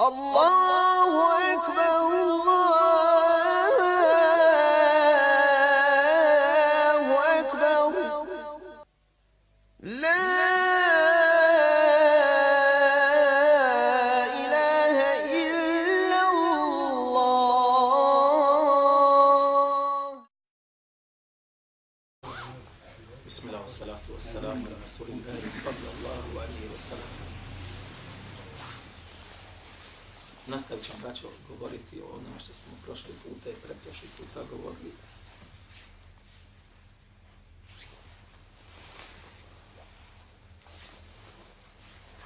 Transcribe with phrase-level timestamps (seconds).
[0.00, 1.47] الله
[31.58, 34.92] govoriti o onome što smo prošli puta i preprošli puta govorili.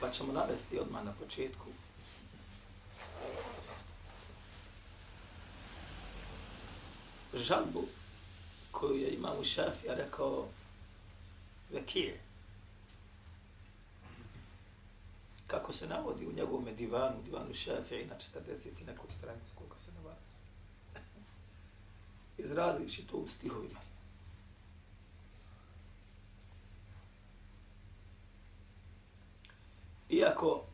[0.00, 1.66] Pa ćemo navesti odmah na početku
[7.34, 7.86] žalbu
[8.70, 10.48] koju je imam u Šafija rekao
[11.70, 12.21] Vekije.
[15.52, 19.78] Kako se navodi u njegovom divanu, divanu Šafija i na 40 i nekoj stranici, koliko
[19.78, 20.20] se navodi.
[22.44, 23.80] Izrazivši to u stihovima.
[30.10, 30.64] Iako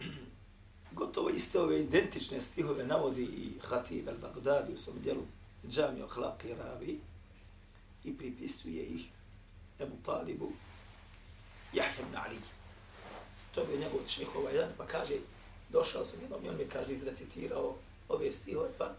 [0.98, 5.22] gotovo iste ove identične stihove navodi i Hatib al-Baghdadi u svom dijelu
[5.68, 7.00] Džami Ohlaq i Ravi
[8.04, 9.10] i pripisuje ih
[9.80, 10.52] Ebu Talibu
[11.72, 12.55] Jahja ibn Ali.
[13.56, 15.14] To je njegov šehova jedan, pa kaže,
[15.72, 17.74] došao sam jednom i on mi kaže, izrecitirao
[18.08, 18.92] ove stihove, pa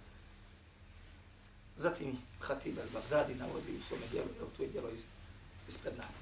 [1.76, 5.04] zatim Hatib al-Baghdadi navodi u svome dijelu, evo tu je dijelo iz,
[5.68, 6.16] ispred nas.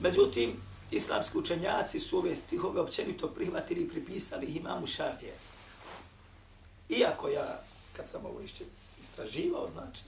[0.00, 0.56] Međutim,
[0.90, 5.34] islamski učenjaci su ove stihove općenito prihvatili i pripisali imamu Šafije.
[6.88, 7.62] Iako ja,
[7.96, 8.64] kad sam ovo išće
[9.00, 10.02] istraživao, znači,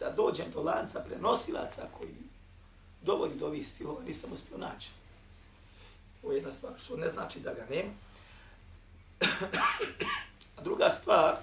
[0.00, 2.14] da dođem do lanca prenosilaca koji
[3.02, 4.88] dovodi do ovih stihova, nisam uspio naći.
[6.22, 7.90] Ovo je jedna stvar, što ne znači da ga nema.
[10.56, 11.36] A druga stvar,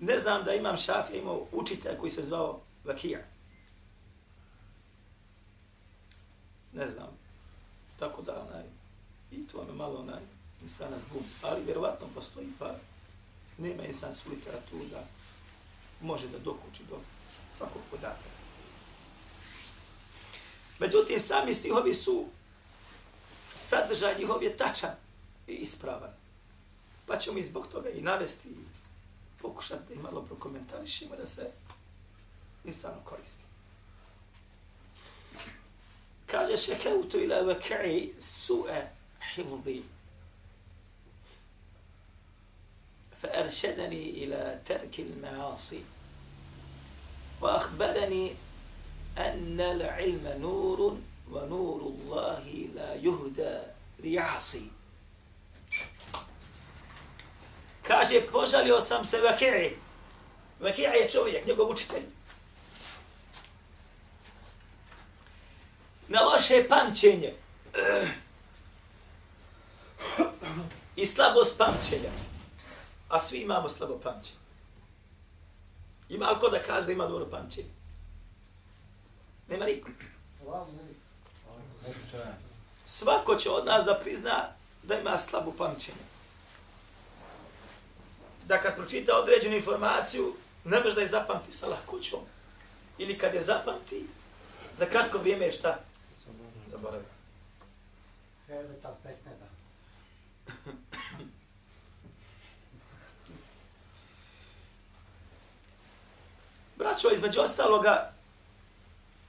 [0.00, 3.18] ne znam da imam Šafija imao učitelja koji se zvao Vakija.
[6.72, 7.18] Ne znam.
[7.98, 8.64] Tako da, onaj,
[9.32, 10.22] i to me malo onaj,
[10.62, 11.22] insana zgub.
[11.42, 12.74] Ali vjerovatno postoji pa
[13.58, 15.04] nema insan su literaturu da
[16.00, 16.98] može da dokući do
[17.50, 18.39] svakog podatka.
[20.79, 22.25] Međutim, sami stihovi su
[23.55, 24.95] sadržaj njihov je tačan
[25.47, 26.13] i ispravan.
[27.07, 28.65] Pa ćemo i zbog toga i navesti i
[29.41, 31.51] pokušati da i malo prokomentarišimo da se
[32.63, 33.45] insano koristi.
[36.25, 38.87] Kaže šekautu ila vakai su'e
[39.35, 39.83] hifzi
[43.25, 45.83] فأرشدني إلى ترك المعاصي
[47.41, 48.35] وأخبرني
[49.17, 50.97] أن العلم نور
[51.31, 52.43] ونور الله
[52.75, 53.59] لا يهدى
[53.99, 54.69] ليعصي
[57.87, 59.77] Kaže, požalio sam se Vakiri.
[60.59, 62.03] Vakija je čovjek, njegov učitelj.
[66.07, 67.33] Na loše pamćenje.
[70.95, 72.09] I slabost pamćenja.
[73.09, 74.39] A svi imamo slabo pamćenje.
[76.09, 77.69] Ima li ko da kaže da ima dobro pamćenje?
[79.50, 79.90] Nema niko.
[82.84, 84.48] Svako će od nas da prizna
[84.82, 86.04] da ima slabo pamćenje.
[88.46, 90.34] Da kad pročita određenu informaciju,
[90.64, 92.20] ne može da je zapamti sa lahkoćom.
[92.98, 94.06] Ili kad je zapamti,
[94.76, 95.78] za kratko vrijeme je šta?
[96.66, 97.08] Zaboravio.
[106.76, 108.12] Braćo, između ostaloga,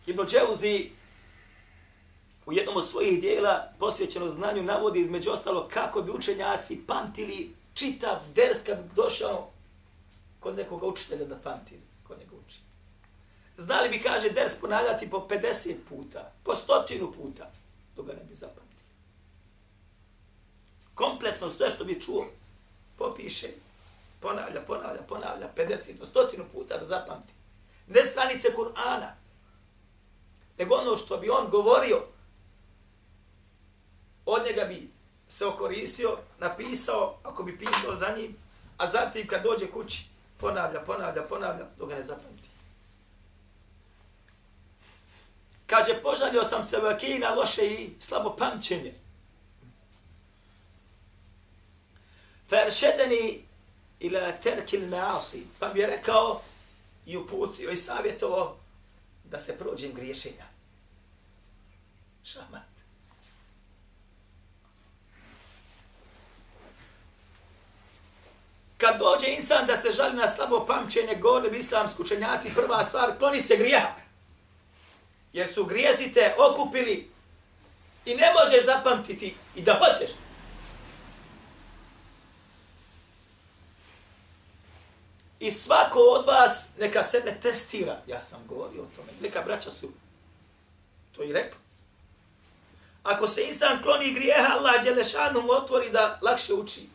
[0.05, 0.89] Ibn Dževzi
[2.45, 8.17] u jednom od svojih dijela posvećeno znanju navodi između ostalo kako bi učenjaci pamtili čitav
[8.35, 9.49] ders kad bi došao
[10.39, 12.57] kod nekoga učitelja da pamti kod njega uči.
[13.57, 17.51] Znali bi, kaže, ders ponavljati po 50 puta, po stotinu puta,
[17.95, 18.81] dok ga ne bi zapamtili.
[20.95, 22.27] Kompletno sve što bi čuo,
[22.97, 23.47] popiše,
[24.19, 27.33] ponavlja, ponavlja, ponavlja, 50 do stotinu puta da zapamti.
[27.87, 29.20] Ne stranice Kur'ana,
[30.61, 32.03] nego ono što bi on govorio,
[34.25, 34.91] od njega bi
[35.27, 38.35] se okoristio, napisao, ako bi pisao za njim,
[38.77, 40.05] a zatim kad dođe kući,
[40.37, 42.49] ponavlja, ponavlja, ponavlja, dok ga ne zapamti.
[45.65, 48.93] Kaže, požalio sam se vakina loše i slabo pamćenje.
[52.49, 53.45] Feršedeni
[53.99, 56.41] ila terkil maasi, pa mi je rekao
[57.05, 58.57] i uputio i savjetovao
[59.23, 60.50] da se prođem griješenja.
[62.23, 62.71] Šamat.
[68.77, 73.17] Kad dođe insan da se žali na slabo pamćenje, govorili bi islamski učenjaci, prva stvar,
[73.17, 73.95] kloni se grijeha.
[75.33, 77.11] Jer su grijezite okupili
[78.05, 80.11] i ne možeš zapamtiti i da hoćeš.
[85.39, 88.01] I svako od vas neka sebe testira.
[88.07, 89.11] Ja sam govorio o tome.
[89.21, 89.91] Neka braća su
[91.11, 91.60] to i rekli.
[93.03, 96.89] Ako se insan kloni grijeha, Allah Đelešanu mu otvori da lakše uči.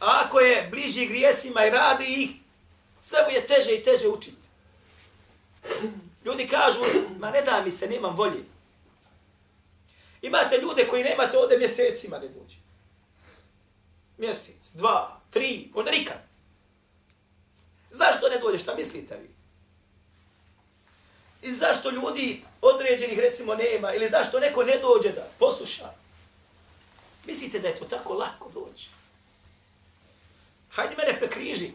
[0.00, 2.30] A ako je bliži grijesima i radi ih,
[3.00, 4.46] sve mu je teže i teže učiti.
[6.24, 6.80] Ljudi kažu,
[7.18, 8.44] ma ne da mi se, nemam volje.
[10.22, 12.56] Imate ljude koji nemate ovde mjesecima ne dođe.
[14.18, 16.16] Mjesec, dva, tri, možda nikad.
[17.90, 19.36] Zašto ne dođe, šta mislite vi?
[21.42, 22.42] I zašto ljudi
[22.74, 25.90] određenih recimo nema, ili zašto neko ne dođe da posluša?
[27.26, 28.88] Mislite da je to tako lako doći?
[30.70, 31.70] Hajde mene prekriži,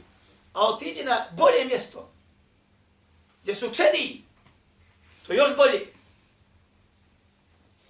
[0.54, 2.12] a otiđi na bolje mjesto,
[3.44, 4.24] gdje su učeniji,
[5.28, 5.94] to još bolje.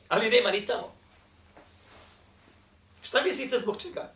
[0.09, 0.95] Ali nema ni tamo.
[3.01, 4.13] Šta mislite zbog čega?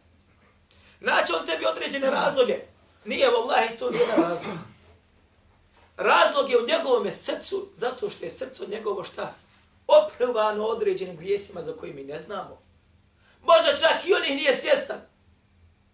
[1.00, 2.60] Naći on tebi određene razloge.
[3.06, 4.75] Nije, vallahi, to nije razlog.
[5.98, 9.34] Razlog je u njegovom srcu, zato što je srce njegovo šta?
[9.88, 12.62] Oprvano određenim grijesima za koje mi ne znamo.
[13.44, 15.02] Možda čak i on ih nije svjestan.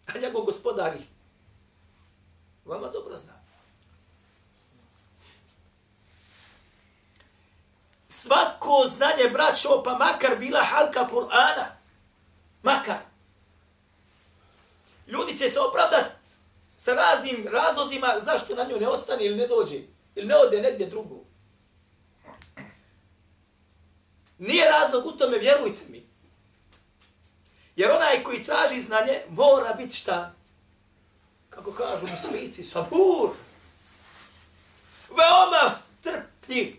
[0.07, 1.06] A njegov gospodar ih
[2.65, 3.33] vama dobro zna.
[8.07, 11.65] Svako znanje, braćo, pa makar bila halka Kur'ana,
[12.63, 12.98] makar,
[15.07, 16.09] ljudi će se opravdati
[16.77, 19.81] sa raznim razlozima zašto na nju ne ostane ili ne dođe,
[20.15, 21.15] ili ne ode negdje drugo.
[24.37, 26.07] Nije razlog u tome, vjerujte mi.
[27.75, 30.33] Jer onaj koji traži znanje mora biti šta?
[31.49, 33.29] Kako kažu mislici, sabur.
[35.09, 36.75] Veoma strpljiv.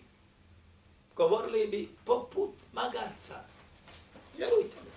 [1.16, 3.34] Govorili bi poput magarca.
[4.36, 4.90] Vjerujte mi.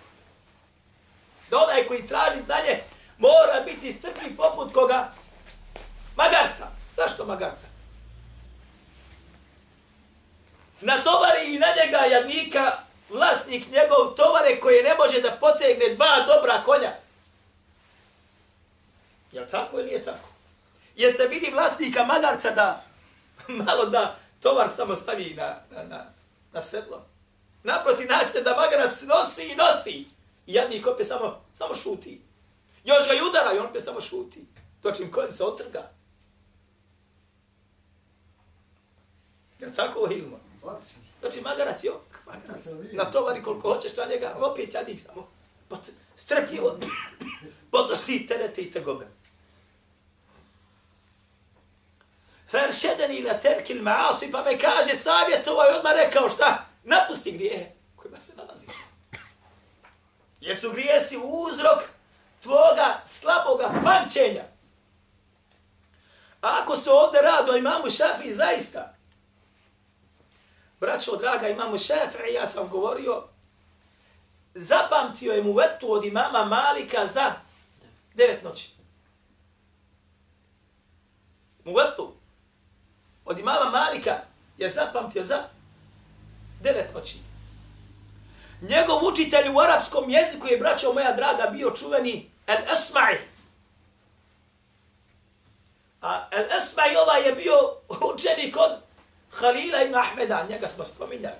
[1.49, 2.83] Da onaj koji traži znanje
[3.17, 5.13] mora biti strpljiv poput koga?
[6.15, 6.67] Magarca.
[6.95, 7.74] Zašto magarca?
[10.85, 12.71] Natovari i na njega jadnika
[13.09, 16.93] vlasnik njegov tovare koje ne može da potegne dva dobra konja.
[19.31, 20.29] Je tako ili je tako?
[20.95, 22.83] Jeste vidi vlasnika magarca da
[23.65, 26.05] malo da tovar samo stavi na, na, na,
[26.51, 27.05] na sedlo?
[27.63, 30.05] Naproti načite da magarac nosi i nosi.
[30.47, 32.21] I jadnik opet samo, samo šuti.
[32.83, 34.45] Još ga i udara i on opet samo šuti.
[34.83, 35.89] Dočim konj se otrga.
[39.59, 40.44] Je tako, Hilmo?
[41.19, 42.65] Znači, magarac, jok, magarac.
[42.91, 45.27] Na tovari koliko hoćeš na njega, opet jadnik samo.
[45.69, 45.79] Pot,
[46.15, 46.79] strpljivo.
[47.71, 49.07] Podnosi terete i tegobe.
[52.51, 56.65] Feršedeni ila terkil maasi, pa me kaže savjet ovaj odmah rekao šta?
[56.83, 57.65] Napusti grijehe
[57.95, 58.75] kojima se nalaziš.
[60.41, 61.81] Jer su grijesi uzrok
[62.41, 64.43] tvoga slaboga pamćenja.
[66.41, 68.94] A ako se ovdje rado o imamu Šafi, zaista,
[70.85, 73.23] braćo draga imamo Šafi, ja sam govorio,
[74.55, 77.33] zapamtio je mu vetu od imama Malika za
[78.13, 78.69] devet noći.
[81.65, 82.13] Mu vetu
[83.25, 84.15] od imama Malika
[84.57, 85.43] je zapamtio za
[86.61, 87.17] devet noći.
[88.61, 93.17] Njegov učitelj u arapskom jeziku je, braćo moja draga, bio čuveni El-Esma'i.
[96.01, 97.55] A El-Esma'i ovaj je bio
[98.13, 98.84] učenik od
[99.34, 101.36] Halila ibn Ahmeda, njega smo spominjali.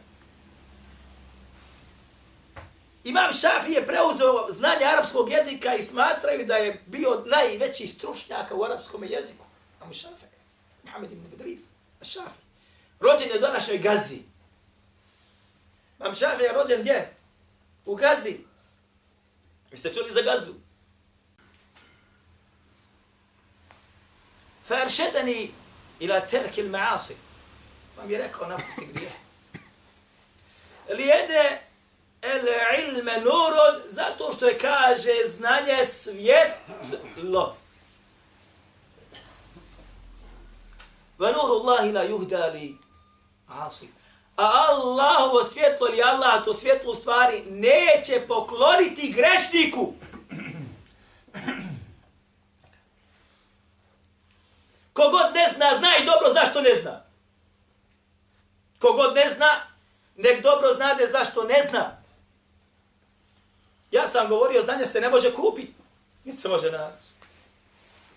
[3.05, 8.65] Imam Šafi je preuzeo znanje arapskog jezika i smatraju da je bio najveći stručnjaka u
[8.65, 9.45] arapskom jeziku.
[9.81, 10.25] Imam Šafi,
[10.85, 11.61] Muhammed ibn Bedriz,
[12.03, 12.41] Šafi.
[13.01, 14.19] Rođen je u današnjoj Gazi.
[16.01, 17.15] Imam Šafi je rođen gdje?
[17.85, 18.39] U Gazi.
[19.71, 20.53] Vi ste čuli za Gazu?
[24.71, 25.51] فارشدني
[26.03, 27.17] الى ترك المعاصي
[27.98, 29.12] vam je rekao napusti grije.
[30.90, 31.62] Lijede
[32.22, 32.48] el
[32.80, 37.56] ilme nurun zato što je kaže znanje svjetlo.
[41.18, 42.78] Ve nuru Allahi la juhdali li.
[43.48, 43.70] A
[44.36, 49.94] Allahovo svjetlo ili Allah to svjetlo u stvari neće pokloniti grešniku.
[54.94, 57.05] Kogod ne zna, zna i dobro zašto ne zna.
[58.86, 59.62] Kogod ne zna,
[60.16, 61.98] nek dobro znade zašto ne zna.
[63.92, 65.74] Ja sam govorio, znanje se ne može kupiti.
[66.24, 67.06] Niti se može naći.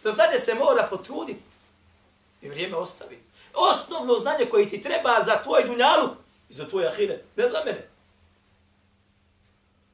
[0.01, 1.43] Za znanje se mora potruditi
[2.41, 3.23] i vrijeme ostavi.
[3.55, 6.11] Osnovno znanje koje ti treba za tvoj dunjaluk
[6.49, 7.89] i za tvoj ahiret, ne za mene.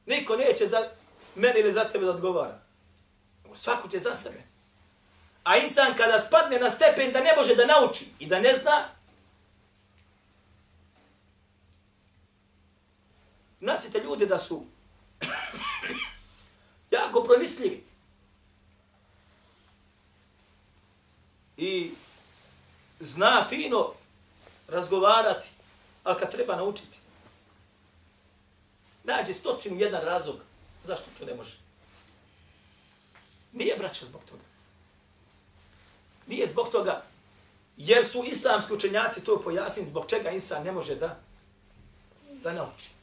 [0.05, 0.89] Niko neće za
[1.35, 2.59] mene ili za tebe da odgovara.
[3.55, 4.43] Svako će za sebe.
[5.43, 8.94] A insan kada spadne na stepen da ne može da nauči i da ne zna,
[13.65, 14.65] Naćete ljude da su
[16.97, 17.83] jako pronicljivi.
[21.57, 21.91] I
[22.99, 23.93] zna fino
[24.67, 25.47] razgovarati,
[26.03, 26.99] ali kad treba naučiti,
[29.03, 30.35] nađe stotinu jedan razlog
[30.83, 31.57] zašto to ne može.
[33.53, 34.43] Nije braća zbog toga.
[36.27, 37.03] Nije zbog toga,
[37.77, 41.19] jer su islamski učenjaci to pojasnili zbog čega insan ne može da
[42.43, 42.94] da nauči.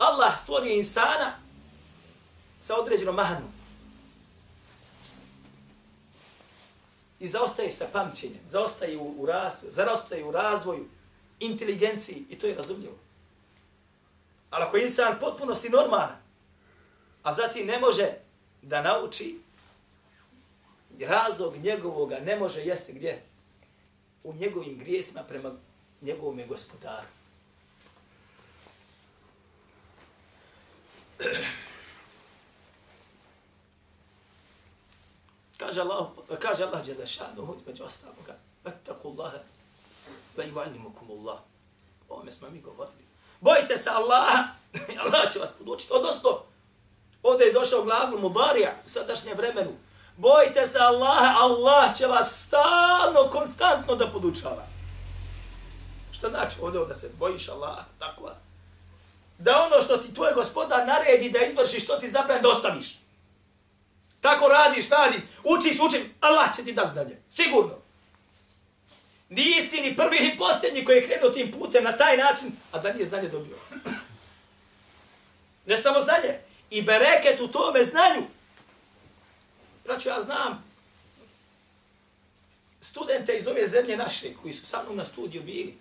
[0.00, 1.32] Allah stvorio insana
[2.58, 3.52] sa određenom mahanom.
[7.18, 10.88] I zaostaje sa pamćenjem, zaostaje u, u rastu, zaostaje u razvoju,
[11.40, 12.98] inteligenciji i to je razumljivo.
[14.50, 16.16] Ali ako je insan potpunosti normalan,
[17.22, 18.12] a zatim ne može
[18.62, 19.38] da nauči,
[21.00, 23.22] razlog njegovoga ne može jesti gdje?
[24.24, 25.52] U njegovim grijesima prema
[26.00, 27.19] njegovom gospodaru.
[35.58, 36.06] Kaže Allah,
[36.38, 39.38] kaže Allah dželle šanuhu između ostaloga, "Fattakullaha
[40.36, 41.38] ve yu'allimukumullah."
[42.08, 43.04] O me smo mi govorili.
[43.40, 44.44] Bojite se Allaha,
[45.04, 45.92] Allah će vas podučiti.
[45.92, 46.42] Odnosno,
[47.22, 49.70] ovdje je došao glagol mudarija u sadašnjem vremenu.
[50.16, 54.66] Bojite se Allaha, Allah će vas stalno, konstantno da podučava.
[56.10, 58.30] Šta znači ovdje da se bojiš Allaha, tako
[59.40, 62.98] da ono što ti tvoj gospodar naredi da izvršiš, što ti zabran da ostaviš.
[64.20, 67.22] Tako radiš, radi, učiš, učim, Allah će ti da zdravlje.
[67.28, 67.78] Sigurno.
[69.28, 72.92] Nisi ni prvi ni posljednji koji je krenuo tim putem na taj način, a da
[72.92, 73.56] nije znanje dobio.
[75.66, 76.38] Ne samo znanje,
[76.70, 78.22] i bereket u tome znanju.
[79.84, 80.70] Braću, ja znam
[82.80, 85.78] studente iz ove zemlje naše, koji su sa mnom na studiju bili,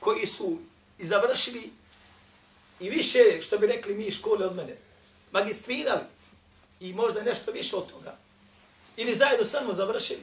[0.00, 0.58] koji su
[1.00, 1.72] i završili
[2.80, 4.76] i više, što bi rekli mi, škole od mene,
[5.32, 6.04] magistrirali
[6.80, 8.16] i možda nešto više od toga.
[8.96, 10.22] Ili zajedno samo završili.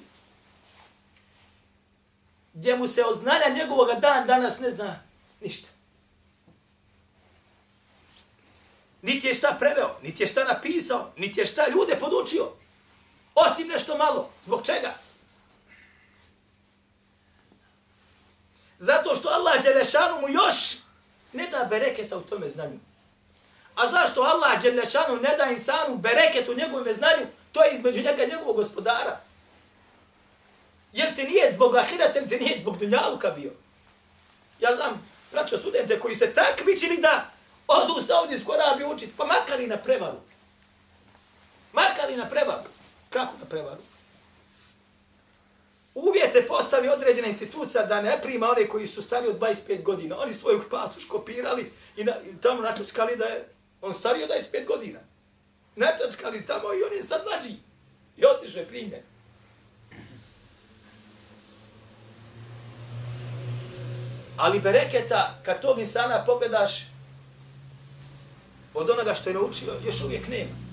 [2.54, 5.04] Gdje mu se od znanja njegovog dan danas ne zna
[5.42, 5.68] ništa.
[9.02, 12.52] Niti je šta preveo, niti je šta napisao, niti je šta ljude podučio.
[13.36, 14.30] Osim nešto malo.
[14.46, 15.07] Zbog čega?
[18.78, 20.78] Zato što Allah Đelešanu mu još
[21.34, 22.80] ne da bereketa u tome znanju.
[23.76, 27.28] A zašto Allah Đelešanu ne da insanu bereket u njegovom znanju?
[27.52, 29.20] To je između njega njegovog gospodara.
[30.94, 33.52] Jer ti nije zbog ahirata, ti nije zbog dunjaluka bio.
[34.60, 37.30] Ja znam, braćo studente koji se takmičili da
[37.68, 40.18] odu u Saudijsku Arabiju učiti, pa makar i na prevaru.
[41.74, 42.70] Makar i na prevaru.
[43.10, 43.82] Kako na prevaru?
[45.98, 50.20] Uvjete postavi određena institucija da ne prima one koji su stari od 25 godina.
[50.20, 53.50] Oni svoju pastuš kopirali i, na, i tamo načačkali da je
[53.82, 55.00] on stari od 25 godina.
[55.76, 57.56] Načačkali tamo i on je sad mlađi.
[58.18, 59.02] I otiše primjer.
[64.38, 66.88] Ali bereketa, kad tog insana pogledaš
[68.74, 70.67] od onoga što je naučio, još uvijek nema.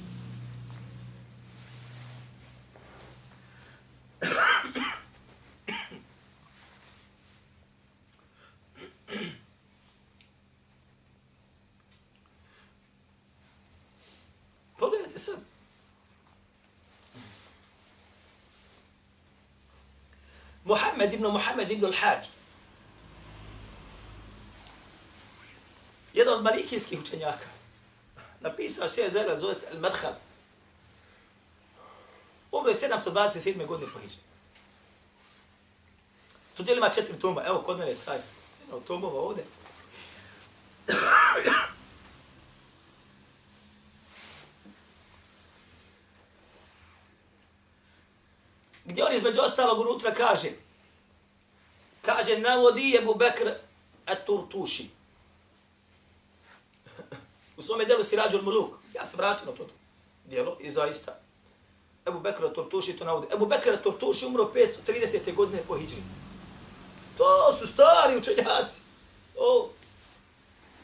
[20.65, 22.27] Muhammed ibn Muhammed ibn al-Hajj.
[26.15, 27.47] Jedan od malikijskih učenjaka.
[28.41, 30.15] Napisao sve dela, zove se Al-Madhal.
[32.53, 33.67] Umro je 727.
[33.67, 34.17] godine po Hidži.
[36.57, 37.43] Tu djelima četiri tomba.
[37.47, 38.19] Evo, kod mene je taj.
[38.61, 39.45] Jedan od tombova ovdje.
[48.85, 50.51] Gdje on između ostalog unutra kaže,
[52.03, 53.51] kaže, navodi Ebu Bekr
[54.07, 54.87] at-Turtuši.
[57.57, 58.75] U svome delu si rađu muluk.
[58.95, 59.67] Ja se vratio na to
[60.25, 61.19] djelo i zaista.
[62.07, 63.35] Ebu Bekr et Turtuši to navodi.
[63.35, 65.35] Ebu Bekr et Turtuši umro 530.
[65.35, 66.03] godine po Hidžri.
[67.19, 68.81] To su stari učenjaci.
[69.37, 69.69] O,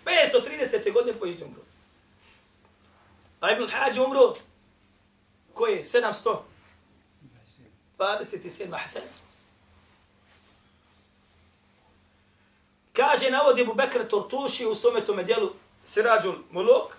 [0.05, 0.93] 530.
[0.93, 1.63] godine po Hidžri umro.
[3.41, 4.35] A Ibn Hađi umro
[5.55, 5.85] koje?
[5.85, 6.37] 700?
[8.01, 9.03] فهذا ستيسين محسن
[12.95, 15.55] كاجي نودي إبو بكر ترتوشي وسمته مديلو
[15.87, 16.97] سراج الملوك.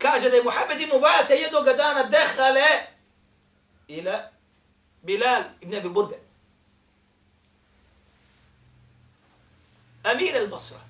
[0.00, 2.62] كاجي دي محمد مباسه يدو قدانا دخل
[3.90, 4.30] إلى
[5.02, 6.18] بلال ابن أبي بردة.
[10.06, 10.86] أمير البصرة.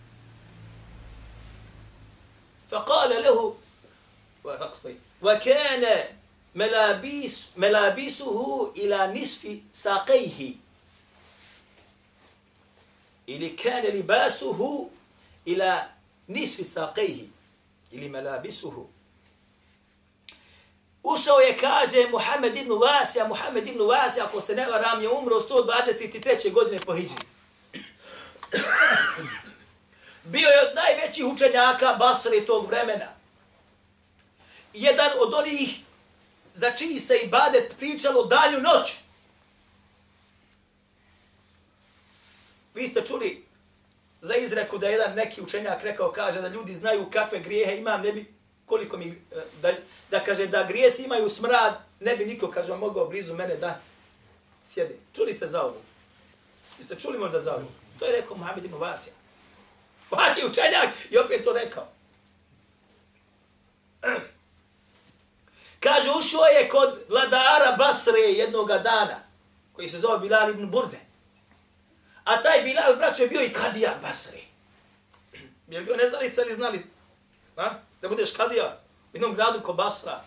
[2.71, 3.57] فقال له
[5.23, 6.17] وكان
[6.57, 10.55] melabis, melabisuhu ila nisfi ساقيه
[13.27, 14.91] Ili كان libasuhu
[15.47, 15.89] ila
[16.29, 17.27] nisfi ساقيه
[17.93, 18.89] Ili melabisuhu.
[21.03, 25.37] Ušao je, kaže, Muhammed ibn Vasija, Muhammed ibn Vasija, ako se ne varam, je umro
[25.41, 26.53] 123.
[26.53, 27.15] godine po Hidži.
[30.25, 33.09] Bio je od najvećih učenjaka Basri tog vremena.
[34.75, 35.86] Jedan od onih
[36.57, 38.95] za čiji se ibadet pričalo dalju noć.
[42.75, 43.45] Vi ste čuli
[44.21, 48.13] za izreku da jedan neki učenjak rekao, kaže da ljudi znaju kakve grijehe imam, ne
[48.13, 48.35] bi
[48.67, 49.73] koliko mi, e, da,
[50.11, 53.81] da kaže da grijesi imaju smrad, ne bi niko, kaže, mogao blizu mene da
[54.65, 54.97] sjede.
[55.13, 55.77] Čuli ste za ovo?
[56.79, 57.67] Jeste čuli možda za ovo?
[57.99, 59.15] To je rekao Muhammed ibn Vasija.
[60.11, 61.89] Vaki učenjak i opet to rekao.
[65.81, 69.19] Kaže, ušao je kod vladara Basre jednoga dana,
[69.73, 70.99] koji se zove Bilal ibn Burde.
[72.25, 74.41] A taj Bilal, braćo, je bio i kadija Basre.
[75.69, 76.87] Je bio neznalica ili znali?
[77.57, 77.71] A?
[78.03, 78.81] Da budeš kadija
[79.13, 80.25] u jednom gradu ko Basra.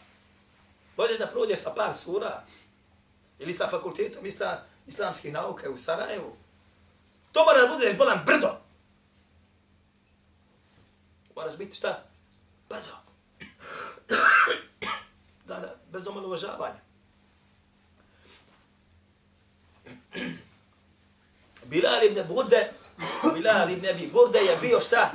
[0.98, 2.44] Možeš da prođeš sa par sura.
[3.40, 6.36] Ili sa fakultetom isla, islamskih nauka u Sarajevu.
[7.32, 8.58] To mora da budeš bolan brdo.
[11.36, 12.04] Moraš biti šta?
[12.70, 12.96] Brdo
[15.50, 16.80] da, da, bez omalovažavanja.
[21.64, 22.72] Bilal ibn Burde,
[23.34, 25.12] Bilal ibn Abi Burde je bio šta?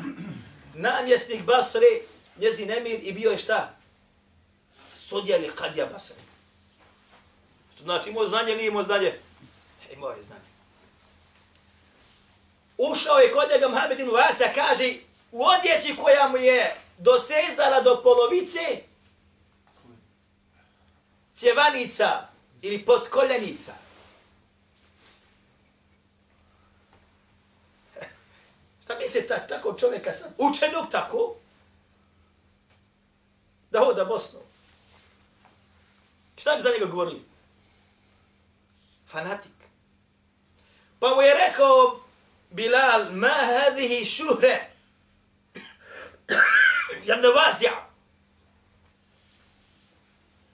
[0.75, 1.87] Namjesnik Basre,
[2.37, 3.77] njezin emir i bio je šta?
[4.95, 6.17] Sudja ili kadija Basre.
[7.75, 9.13] Što znači imao znanje, nije imao znanje?
[9.91, 10.51] E, imao je znanje.
[12.79, 14.95] Ušao je kod njega Mohamed ibn Vasa, kaže,
[15.33, 18.94] u odjeći koja mu je dosezala do polovice
[21.35, 22.29] cjevanica
[22.63, 23.73] ili potkoljenica.
[28.85, 30.35] Šta misli ta, tako čovjeka sam?
[30.39, 31.35] Učenog tako?
[33.71, 34.41] Da hoda Bosnu.
[36.37, 37.25] Šta bi za njega govorili?
[39.07, 39.53] Fanatik.
[41.01, 42.01] Pa mu je rekao
[42.51, 44.71] Bilal, ma hadihi šuhre.
[47.07, 47.94] Jam ne vazja.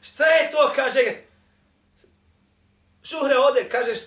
[0.01, 1.23] Šta je to, kaže,
[3.05, 3.99] šuhre ode, kažeš,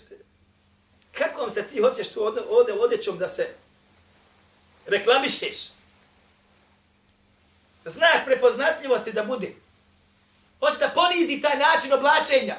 [1.11, 3.55] kako vam se ti hoćeš tu ode, ode odećom da se
[4.85, 5.57] reklamišeš.
[7.85, 9.53] Znak prepoznatljivosti da bude.
[10.59, 12.55] Hoće da ponizi taj način oblačenja.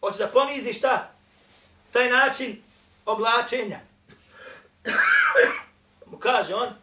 [0.00, 1.12] Hoće da ponizi šta?
[1.92, 2.62] Taj način
[3.06, 3.80] oblačenja.
[6.06, 6.74] Mu kaže on,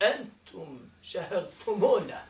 [0.00, 2.22] entum šehrtumuna.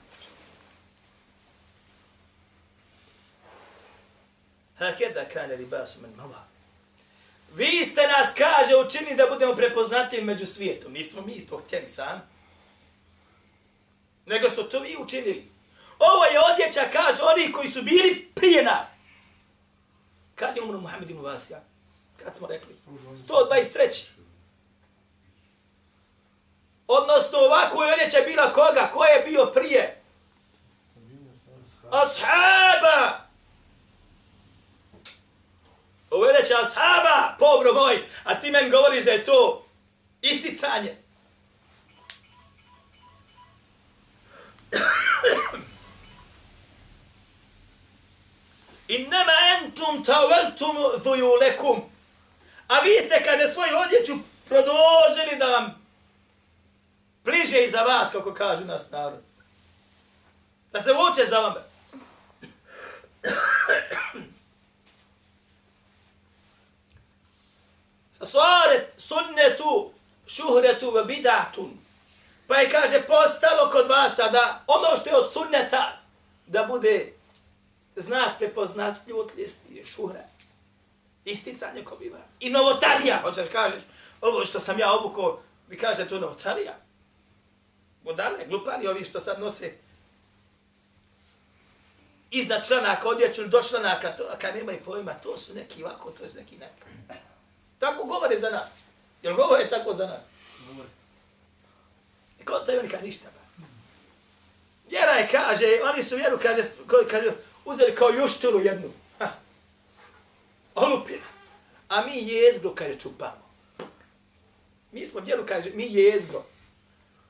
[4.79, 6.49] Hakeda kane libasu men malak.
[7.55, 10.93] Vi ste nas, kaže, učini da budemo prepoznatljivi među svijetom.
[10.93, 12.23] Nismo mi to htjeli sam.
[14.27, 15.51] Nego ste to vi učinili.
[15.99, 18.89] Ovo je odjeća, kaže, oni koji su bili prije nas.
[20.35, 21.61] Kad je umro Muhammed ibn Vasija?
[22.25, 22.77] Kad smo rekli?
[22.87, 24.09] 123.
[26.87, 28.91] Odnosno, ovako je odjeća bila koga?
[28.93, 30.03] Ko je bio prije?
[31.91, 33.28] Ashaba!
[36.11, 39.67] Ovo je ashaba, pobro moj, a ti men govoriš da je to
[40.23, 40.97] isticanje.
[48.89, 51.83] Innama entum taveltum dhujulekum.
[52.69, 54.13] A vi ste kada svoju odjeću
[54.49, 55.89] produžili da vam
[57.25, 59.21] bliže iza vas, kako kažu nas narod.
[60.73, 61.55] Da se vuče za vam.
[68.23, 69.93] Saret sunnetu
[70.27, 71.79] šuhretu ve bidatun.
[72.47, 76.01] Pa je kaže postalo kod vas da ono što je od sunneta
[76.47, 77.13] da bude
[77.97, 80.25] znak prepoznatljivosti šuhre.
[81.25, 82.19] Isticanje ko biva.
[82.41, 83.83] I novotarija, hoćeš kažeš,
[84.21, 86.77] ovo što sam ja obukao, vi kaže to novotarija.
[88.03, 89.75] Budale, glupani ovi što sad nose
[92.31, 96.37] iznad članaka odjeću do članaka, to, kad nemaju pojma, to su neki ovako, to su
[96.37, 96.83] neki neki.
[97.79, 98.71] Tako govore za nas.
[99.23, 100.27] Jel govore tako za nas?
[102.41, 103.65] I kao taj oni kad ništa, ba.
[104.91, 106.63] Vjera je, kaže, oni su vjeru, kaže,
[107.11, 107.33] kaže
[107.65, 108.91] uzeli kao ljuštilu jednu.
[109.19, 109.29] Ha.
[110.75, 111.27] Olupina.
[111.89, 113.49] A mi jezgro, kaže, čupamo.
[114.93, 116.45] Mi smo vjeru, kaže, mi jezgro.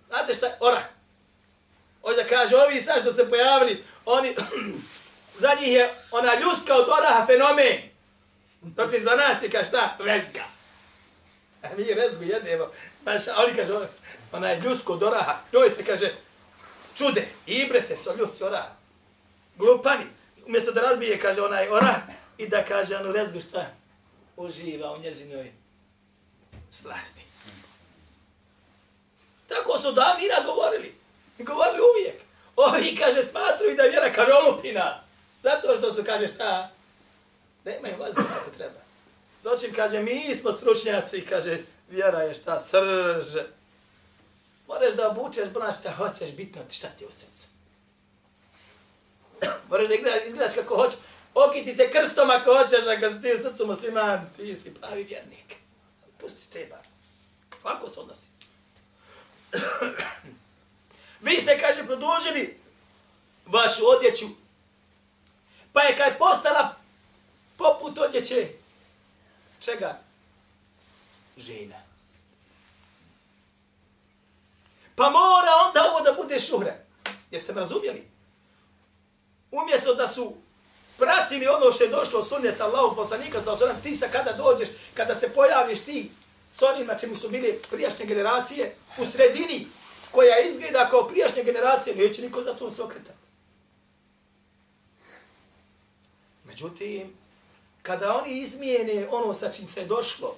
[0.09, 0.57] Znate šta je?
[0.61, 0.85] Orah.
[2.03, 4.35] Ovdje kaže, ovi sad što se pojavili, oni,
[5.43, 7.88] za njih je ona ljuska od oraha fenomen.
[8.75, 9.97] Znači, za nas je, kaže, šta?
[9.99, 10.45] Rezga.
[11.63, 12.71] A mi rezgu jedemo.
[13.03, 13.73] Znaš, oni kaže,
[14.33, 15.39] onaj ljusko od oraha.
[15.53, 16.15] Njoj se kaže,
[16.97, 18.75] čude, ibrete su ljusci oraha.
[19.57, 20.05] Glupani.
[20.47, 21.97] Umjesto da razbije, kaže, onaj orah
[22.39, 23.67] i da kaže, ono rezgu šta?
[24.37, 25.53] Uživa u njezinoj
[26.71, 27.23] slasti.
[29.49, 30.95] Tako su davnina govorili.
[31.39, 32.23] I govorili uvijek.
[32.57, 35.05] Ovi, kaže, smatruju da vjera kaže olupina.
[35.43, 36.71] Zato što su, kaže, šta?
[37.65, 38.81] Ne imaju vazio kako treba.
[39.43, 43.37] Doćim, kaže, mi smo stručnjaci, kaže, vjera je šta, srž.
[44.69, 47.47] Moraš da obučeš, bonaš šta hoćeš, bitno ti šta ti u srcu.
[49.71, 50.99] Moraš da izgledaš, izgledaš kako hoćeš.
[51.35, 55.57] Okiti se krstom ako hoćeš, ako si ti u srcu musliman, ti si pravi vjernik.
[56.21, 56.79] Pusti teba.
[57.65, 58.27] Ovako se odnosi.
[61.21, 62.61] Vi ste, kaže, produžili
[63.47, 64.27] vašu odjeću.
[65.73, 66.75] Pa je kaj postala
[67.59, 68.49] poput odjeće
[69.61, 69.99] čega?
[71.37, 71.83] Žena.
[74.95, 76.85] Pa mora onda ovo da bude šuhre.
[77.31, 78.09] Jeste me razumjeli?
[79.51, 80.35] Umjesto da su
[80.99, 84.69] pratili ono što je došlo od sunnjeta Allahog poslanika, sa osanem, ti sa kada dođeš,
[84.95, 86.11] kada se pojaviš ti
[86.51, 89.67] s onima čemu su bili prijašnje generacije, u sredini
[90.11, 93.19] koja izgleda kao prijašnje generacije, neće niko za to se okretati.
[96.45, 97.17] Međutim,
[97.89, 100.37] kada oni izmijene ono sa čim se došlo,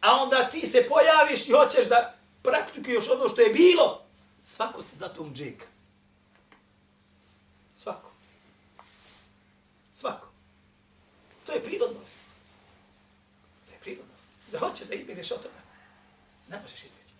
[0.00, 4.06] a onda ti se pojaviš i hoćeš da praktikuješ ono što je bilo,
[4.44, 5.66] svako se za tom džeka.
[7.76, 8.10] Svako.
[9.92, 10.28] Svako.
[11.46, 12.14] To je prirodnost.
[13.66, 14.26] To je prirodnost.
[14.52, 15.60] Da hoće da izbjegneš od toga.
[16.48, 17.14] Ne možeš izbjeći.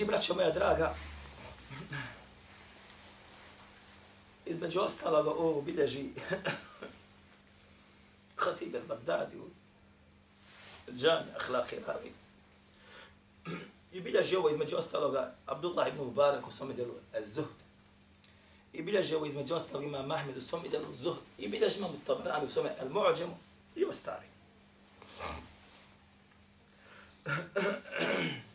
[0.00, 0.94] Bilježi, braćo moja draga,
[4.46, 6.10] između ostaloga ovo bilježi
[8.40, 9.48] Khatib al-Baghdadi u
[10.92, 12.12] Džani Ahlaki Ravi.
[13.92, 17.60] I bilježi ovo između ostaloga Abdullah ibn Mubarak u svome delu Az-Zuhd.
[18.72, 21.20] I bilježi ovo između ostaloga ima Mahmed u svome delu Zuhd.
[21.38, 23.34] I bilježi imam Tabarani u svome Al-Mu'ađemu
[23.76, 24.26] i ostali.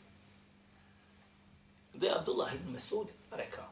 [1.95, 3.71] بعبد الله بن مسعود ركا.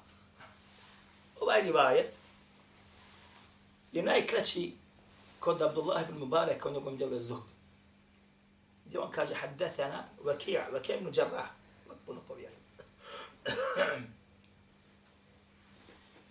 [1.42, 2.14] وبعد رواية
[3.94, 4.74] ينأي كرشي
[5.42, 7.44] كود عبد الله بن مبارك كون يقوم جبل الزهد.
[8.88, 11.54] ديوان كاجة حدثنا وكيع وكيع بن جراح.
[11.90, 12.54] وطبون الطبيعي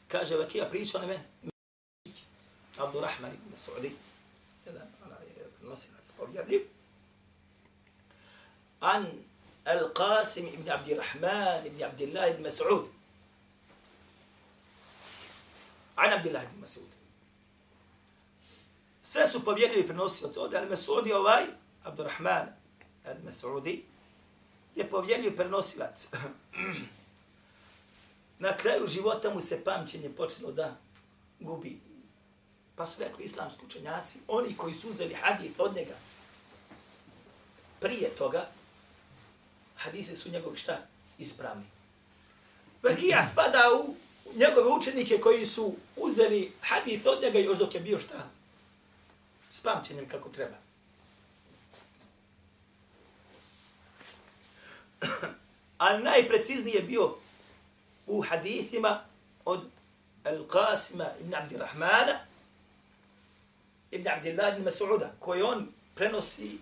[0.09, 1.27] كاجة وكيع بريش أنا
[2.79, 3.93] عبد الرحمن بن مسعودي.
[4.67, 5.19] كذا أنا
[5.63, 6.65] بنوصي الأتسقور جبلي
[8.83, 9.23] عن
[9.65, 12.87] Al-Qasim ibn Abdirrahman ibn Abdillah ibn Mas'ud.
[15.97, 16.89] An Abdillah ibn Mas'ud.
[19.03, 21.45] Sve su povjerili prenosioci od Al-Mas'udi ovaj,
[21.85, 22.47] Abdurrahman
[23.05, 23.83] Al-Mas'udi,
[24.75, 26.09] je povjerio prenosilac.
[28.39, 30.77] Na kraju života mu se pamćenje počelo da
[31.41, 31.81] gubi.
[32.77, 35.95] Pa su rekli islamski učenjaci, oni koji su uzeli hadith od njega
[37.83, 38.47] prije toga,
[39.83, 40.79] hadise su njegovi šta?
[41.19, 41.65] Ispravni.
[42.83, 43.97] Vakija spada u
[44.37, 48.29] njegove učenike koji su uzeli hadith od njega još dok je bio šta?
[49.51, 50.57] S pamćenjem kako treba.
[55.79, 57.17] A najpreciznije je bio
[58.07, 59.05] u hadithima
[59.45, 59.65] od
[60.25, 62.19] Al-Qasima ibn Abdirrahmana
[63.91, 66.59] ibn Abdillah ibn Mas'uda, koji on prenosi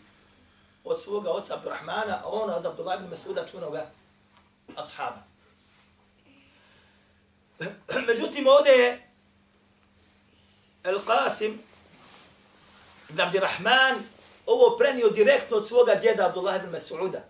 [0.90, 3.90] od svoga oca Abdurrahmana, a on od Abdullah ibn Mesuda čunoga
[4.76, 5.22] ashaba.
[8.08, 9.10] Međutim, ovdje je
[10.84, 11.58] Al-Qasim
[13.08, 13.94] ibn Abdirrahman
[14.46, 17.24] ovo prenio direktno od svoga djeda Abdullah ibn Mesuda.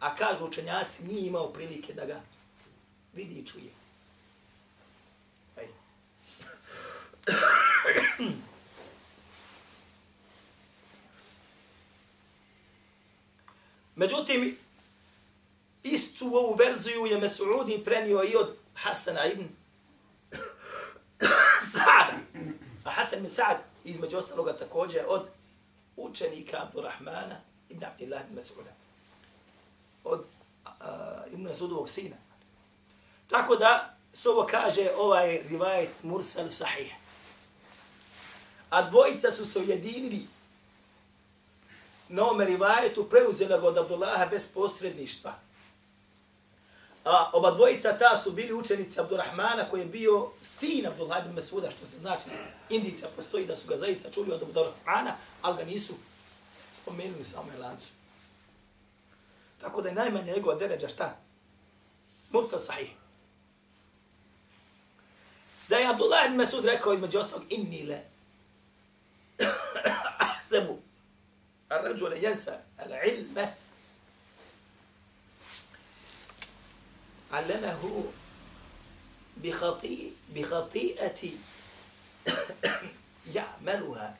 [0.00, 2.20] A kažu učenjaci, nije imao prilike da ga
[3.12, 3.70] vidi i čuje.
[5.56, 5.68] Ej.
[13.96, 14.58] Međutim,
[15.82, 19.48] istu ovu verziju je Mes'udi prenio i od Hasana ibn
[21.74, 22.18] Sa'ada.
[22.84, 25.22] A Hasan ibn Sa'd, između ostaloga također, od
[25.96, 28.72] učenika Abdurrahmana ibn Abdillah ibn Mas'uda.
[30.04, 30.24] Od
[30.64, 32.16] uh, ibn Mas'udovog sina.
[33.28, 36.94] Tako da, s ovo kaže ovaj rivajet Mursal sahih.
[38.70, 40.26] A dvojica su se ujedinili
[42.12, 45.34] na ome rivajetu preuzela ga od Abdullaha bez posredništva.
[47.04, 51.70] A oba dvojica ta su bili učenici Abdurrahmana koji je bio sin Abdullah ibn Mesuda,
[51.70, 52.24] što se znači
[52.70, 55.94] indica postoji da su ga zaista čuli od Abdurrahmana, ali ga nisu
[56.72, 57.88] spomenuli samo lancu.
[59.60, 61.16] Tako da je najmanje njegova deređa šta?
[62.30, 62.90] Musa sahih.
[65.68, 68.02] Da je Abdullah ibn Mesud rekao između ostalog inni le
[70.48, 70.78] sebu,
[71.71, 73.53] الرجل ينسى العلم
[77.31, 78.11] علمه
[79.37, 81.31] بخطيئة, بخطيئة
[83.33, 84.17] يعملها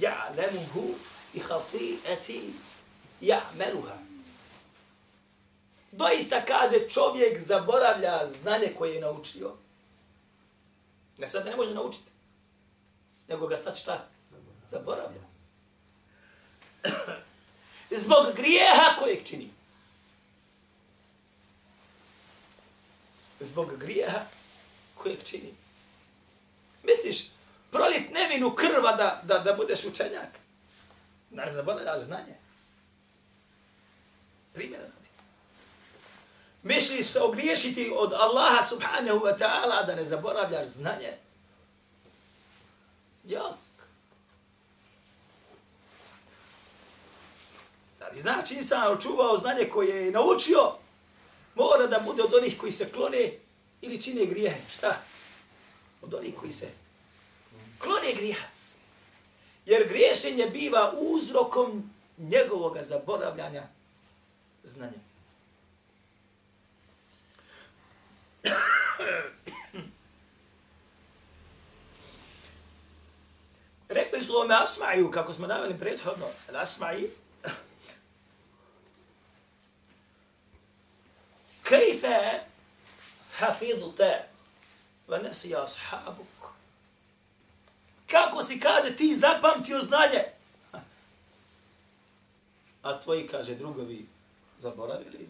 [0.00, 0.94] يعلمه
[1.34, 2.28] بخطيئة
[3.22, 3.98] يعملها
[5.92, 9.56] Doista kaže čovjek zaboravlja znanje koje je naučio.
[11.17, 12.11] Ne sad ne može naučiti.
[13.27, 14.07] Nego ga sad šta?
[14.67, 15.21] Zaboravlja.
[18.03, 19.49] Zbog grijeha kojeg čini.
[23.39, 24.19] Zbog grijeha
[24.95, 25.53] kojeg čini.
[26.83, 27.29] Misliš,
[27.71, 30.39] prolit nevinu krva da, da, da budeš učenjak?
[31.29, 32.35] Da ne zaboravljaš znanje.
[34.53, 34.96] Primjerno.
[36.67, 41.13] Misliš se ogriješiti od Allaha subhanahu wa ta'ala da ne zaboravljaš znanje?
[43.23, 43.57] Jak.
[47.99, 50.73] Da li znači insan očuvao znanje koje je naučio,
[51.55, 53.31] mora da bude od onih koji se klone
[53.81, 54.61] ili čine grijehe.
[54.73, 55.01] Šta?
[56.01, 56.67] Od onih koji se
[57.79, 58.47] klone grijeha.
[59.65, 63.63] Jer griješenje biva uzrokom njegovog zaboravljanja
[64.63, 65.06] znanja.
[73.89, 77.09] Rekli su ovome Asma'iju, kako smo naveli prethodno, al Asma'i,
[81.63, 82.39] kajfe
[83.39, 84.23] hafidu te,
[85.07, 86.27] va ne si ashabuk.
[88.07, 90.23] Kako si kaže, ti zapamtio znanje,
[92.81, 94.07] a tvoji, kaže, drugovi
[94.59, 95.29] zaboravili.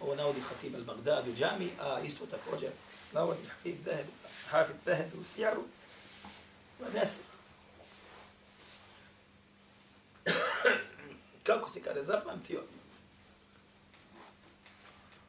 [0.00, 2.70] Ovo navodi Hatib al-Baghdad u džami, a isto također
[3.12, 4.12] navodi Hafid Zahebi,
[4.50, 5.64] Hafid Zahebi u Sijaru.
[6.94, 7.20] Nesi.
[11.42, 12.62] Kako si kada zapamtio?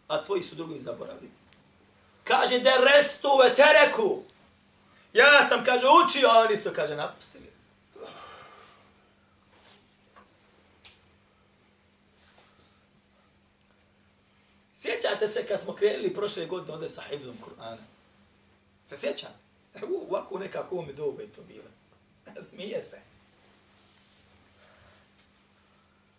[0.08, 1.32] A tvoji su drugi zaboravili.
[2.24, 4.24] Kaže da restu ve tereku.
[5.14, 7.51] Ja sam, kaže, učio, a oni su, kaže, napustili.
[14.82, 17.84] Sjećate se kad smo krenuli prošle godine ovdje sa Hivzom Kur'ana?
[18.86, 19.34] Se sjećate?
[19.76, 21.70] E, u, ovako nekako mi dobe to bilo.
[22.50, 23.02] Smije se.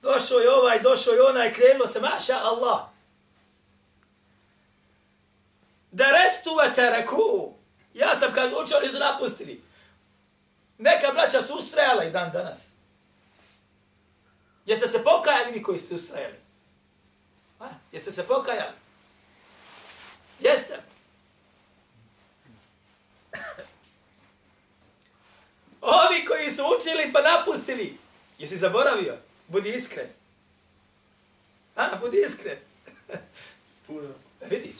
[0.03, 2.81] Došao je ovaj, došao je onaj, krenulo se, maša Allah.
[5.90, 7.55] Da restu ve tereku.
[7.94, 9.62] Ja sam, kaže, učio, oni su napustili.
[10.79, 12.70] Neka braća su ustrajala i dan danas.
[14.66, 16.41] Jeste se pokajali vi koji ste ustrajali?
[17.62, 17.68] A?
[17.92, 18.77] Jeste se pokajali?
[20.40, 20.83] Jeste.
[25.81, 27.98] Ovi koji su učili pa napustili.
[28.38, 29.18] Jesi zaboravio?
[29.48, 30.09] Budi iskren.
[31.77, 32.59] A, budi iskren.
[33.87, 34.14] Puno.
[34.51, 34.77] Vidiš?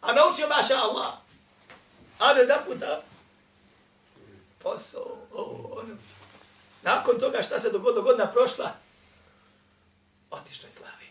[0.00, 1.12] A naučio maša Allah.
[2.18, 3.02] Ali da puta
[4.58, 5.16] posao.
[5.32, 5.96] ono.
[6.82, 8.74] Nakon toga šta se dogodilo godina prošla?
[10.30, 11.09] Otišlo iz glavi.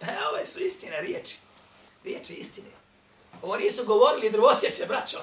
[0.00, 1.36] E, ove su istine riječi.
[2.04, 2.70] Riječi istine.
[3.42, 5.18] Ovo nisu govorili drvosjeće, braćo.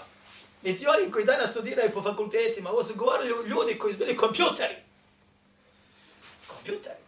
[0.64, 2.70] Niti oni koji danas studiraju po fakultetima.
[2.70, 4.76] Ovo su govorili ljudi koji su bili kompjuteri.
[6.48, 7.00] Kompjuteri.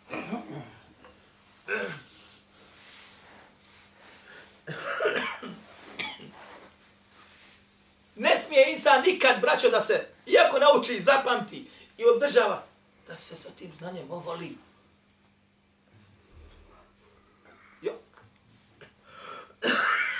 [8.15, 11.65] Ne smije insan nikad, braćo, da se, iako nauči, zapamti
[11.97, 12.63] i održava,
[13.08, 14.58] da se sa tim znanjem ovoli.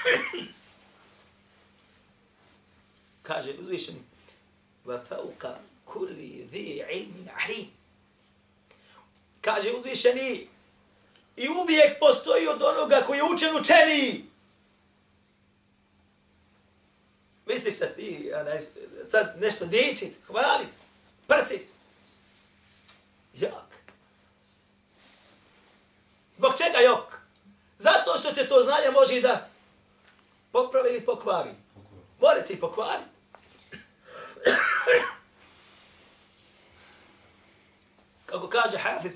[3.28, 4.02] kaže uzvišeni,
[4.86, 7.68] va fauka kulli dhi ilmin alim.
[9.42, 10.48] Kaže uzvišeni,
[11.40, 14.26] i uvijek postoji od onoga koji je učen učeniji.
[17.46, 18.60] Misliš sad ti, anaj,
[19.12, 20.66] sad nešto dječit, hvali,
[21.28, 21.62] prsit.
[23.34, 23.84] Jak.
[26.34, 27.22] Zbog čega jok?
[27.78, 29.50] Zato što te to znanje može da
[30.52, 31.52] popravi ili pokvari.
[32.22, 33.10] More ti pokvariti.
[38.26, 39.12] Kako kaže Hafid,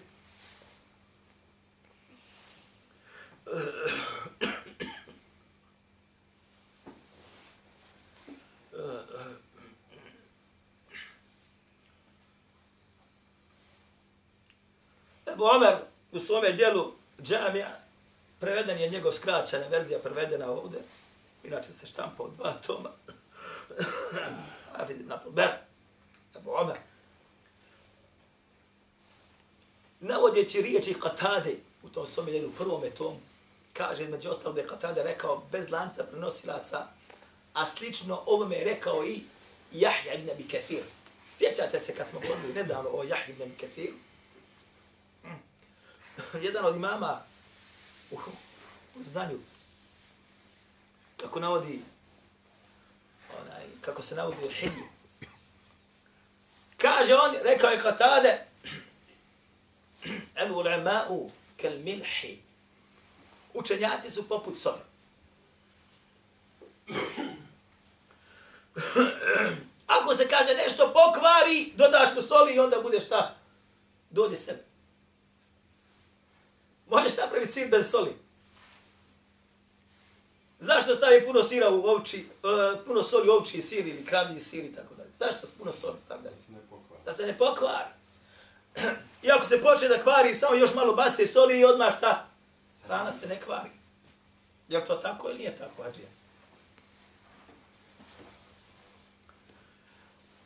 [15.33, 15.75] Ebu Omer
[16.11, 17.79] u svome dijelu džamija,
[18.39, 20.79] preveden je njegov skraćena verzija prevedena ovdje,
[21.43, 22.89] inače se štampa od dva toma.
[24.77, 25.49] Hafid ibn Abdelber,
[26.35, 26.77] Abu Omer.
[29.99, 33.19] Navodjeći riječi Katade u tom svome dijelu, u prvome tomu,
[33.73, 36.87] kaže, među ostalo da je Katade rekao bez lanca prenosilaca,
[37.53, 39.21] a slično ovome je rekao i
[39.71, 40.83] Jahja ibn Abi Kathir.
[41.35, 43.93] Sjećate se kad smo govorili nedavno o Jahja ibn Abi Kathiru?
[45.23, 45.29] Hm.
[46.41, 47.21] jedan od imama
[48.11, 48.17] u,
[48.95, 49.39] u znanju,
[51.23, 51.81] kako navodi,
[53.41, 54.83] onaj, kako se navodi u Hilji.
[56.77, 58.45] Kaže on, rekao je Katade,
[60.35, 62.41] el ulama'u kel milhi.
[63.53, 64.81] Učenjaci su poput soli.
[69.87, 73.35] Ako se kaže nešto pokvari, dodaš mu soli i onda bude šta?
[74.09, 74.63] Dođe sebi.
[76.89, 78.22] Možeš napraviti sir bez soli.
[80.62, 84.64] Zašto stavi puno sira u ovči, uh, puno soli u ovči sir ili kravlji sir
[84.64, 85.10] i tako dalje?
[85.18, 86.36] Zašto puno soli stavljaju?
[87.04, 87.90] Da se ne pokvari.
[89.22, 92.26] I ako se počne da kvari, samo još malo bace soli i odmah šta?
[92.86, 93.70] Hrana se ne kvari.
[94.68, 96.08] Je to tako ili nije tako, Adrija?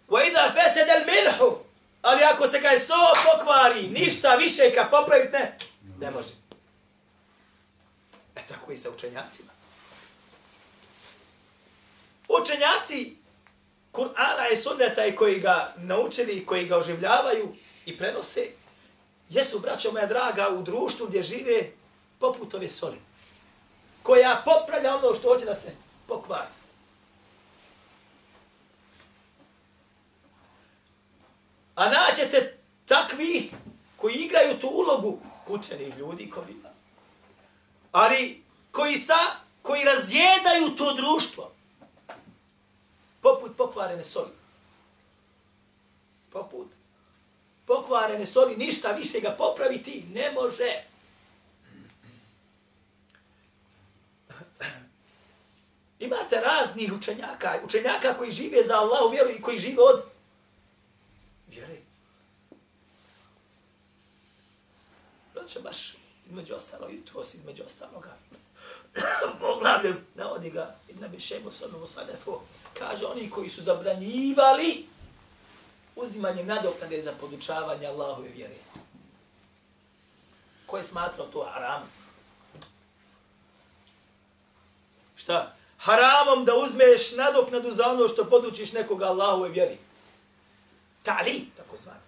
[0.08, 1.56] وَإِذَا فَسَدَ الْمِلْحُ
[2.02, 5.58] Ali ako se kaj so pokvari, ništa više ka popraviti ne,
[5.98, 6.32] ne može.
[8.36, 9.52] E tako i sa učenjacima.
[12.27, 13.17] Učenjaci
[13.91, 18.47] Kur'ana i sunneta i koji ga naučili i koji ga oživljavaju i prenose,
[19.29, 21.71] jesu, braćo moja draga, u društvu gdje žive
[22.19, 22.97] poput ove soli,
[24.03, 25.75] koja popravlja ono što hoće da se
[26.07, 26.49] pokvari.
[31.75, 33.51] A naćete takvi
[33.97, 36.69] koji igraju tu ulogu učenih ljudi koji ima.
[37.91, 39.19] Ali koji sa,
[39.61, 41.56] koji razjedaju to društvo.
[43.57, 44.31] Pokvarene soli.
[46.29, 46.67] Poput
[47.67, 50.83] pokvarene soli, ništa više ga popraviti ne može.
[55.99, 60.03] Imate raznih učenjaka, učenjaka koji žive za Allahu vjeru i koji žive od
[61.47, 61.77] vjere.
[65.33, 65.95] Braćo, baš
[66.27, 68.17] između ostalo, jutro si između ostaloga.
[69.41, 72.39] Poglavljem, navodi ga, Ibn bi šemu sonu musanefu,
[72.79, 74.87] kaže oni koji su zabranjivali
[75.95, 78.55] uzimanje nadoknade za podučavanje Allahove vjere.
[80.65, 81.81] Ko je smatrao to haram?
[85.15, 85.55] Šta?
[85.77, 89.77] Haramom da uzmeš nadoknadu za ono što podučiš nekoga Allahove vjeri.
[91.03, 91.99] Tali, tako zvano.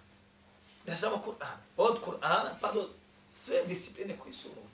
[0.86, 1.56] Ne samo Kur'an.
[1.76, 2.88] Od Kur'ana pa do
[3.30, 4.69] sve discipline koji su unutra.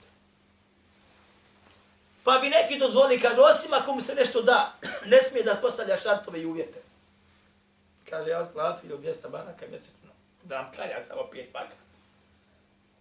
[2.27, 4.75] Pa bi neki dozvoli, kaže, osim ako mu se nešto da,
[5.13, 6.83] ne smije da postavlja šartove i uvjete.
[8.09, 10.11] Kaže, ja platu ili 200 banaka mjesečno,
[10.45, 11.87] da vam klanja samo pet vakata.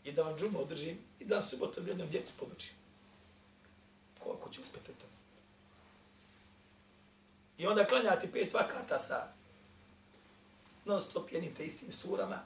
[0.03, 2.73] I da vam džumu održim i da vam subotom jednom djecu podučim.
[4.19, 5.05] Koliko će uspjeti to?
[7.57, 9.27] I onda klanjati pet vakata sa
[10.85, 12.39] non stop jednim te istim surama.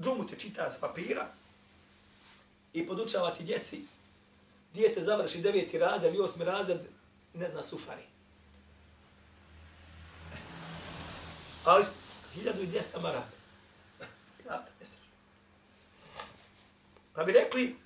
[0.00, 1.28] Džumu te čita s papira
[2.72, 3.97] i podučavati djeci.
[4.74, 6.80] Dijete završi deveti razred ili osmi razred,
[7.34, 8.02] ne zna sufari.
[11.64, 11.84] Ali
[12.36, 13.28] 1200 maraka.
[14.42, 14.70] Plata,
[17.14, 17.76] Pa bi rekli,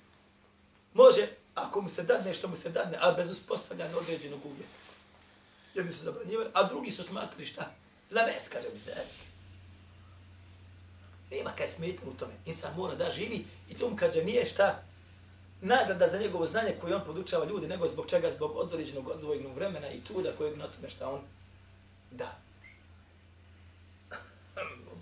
[0.93, 4.73] može, ako mu se dadne što mu se dadne, a bez uspostavljanja određenog uvjeta.
[5.73, 7.71] Jedni su zabranjivali, a drugi su smatrali šta?
[8.11, 9.23] La mes, kaže mi delik.
[11.31, 12.33] Nema kaj smetnje u tome.
[12.45, 14.83] Insan mora da živi i tom kaže nije šta
[15.63, 19.89] nagrada za njegovo znanje koje on podučava ljudi, nego zbog čega, zbog određenog odvojnog vremena
[19.89, 21.21] i truda kojeg na tome šta on
[22.13, 22.37] Da.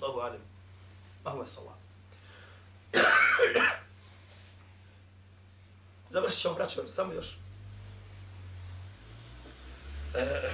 [0.01, 0.41] Allahu alim.
[1.23, 1.77] Ma huwa salam.
[6.09, 7.37] Završit ćemo, braćo, samo još.
[10.15, 10.51] E,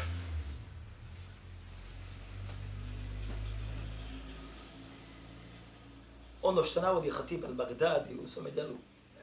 [6.41, 8.75] ono što navodi Hatib al-Baghdadi u svome djelu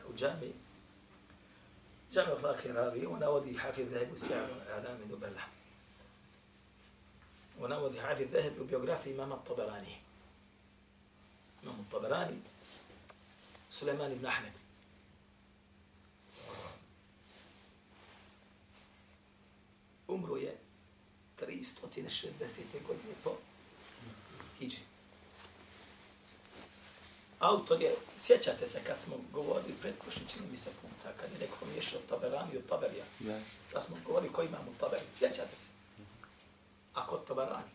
[0.09, 0.53] u džami,
[2.15, 5.43] džami u hlaki ravi, on navodi Hafid Zahib u Sijanu Alami Nubela.
[7.61, 9.97] On navodi Hafid Zahib u biografiji imama Tabarani.
[11.62, 12.37] Imam Tabarani,
[13.71, 14.53] Suleman ibn Ahmed.
[20.09, 20.57] Umro je
[21.41, 22.62] 360.
[22.87, 23.37] godine po
[24.59, 24.93] Hidži.
[27.39, 31.39] Autor je, sjećate se kad smo govorili pred prošli, čini mi se puta, kad je
[31.39, 33.05] neko miješao Taberani od Taberija.
[33.20, 33.41] Ne.
[33.72, 35.05] Da smo govorili koji imamo Taberi.
[35.18, 35.70] Sjećate se?
[36.95, 37.70] A kod Taberani?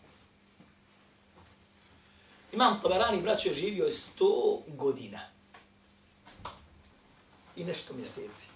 [2.53, 5.20] Imam Taberani, braćo, je živio je sto godina.
[7.55, 8.47] I nešto mjeseci.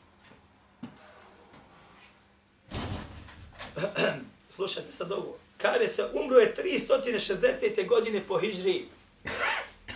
[4.55, 5.37] Slušajte sad ovo.
[5.57, 7.87] Kaže se, umro je 360.
[7.87, 8.87] godine po Hižri.